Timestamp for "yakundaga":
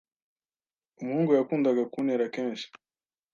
1.37-1.83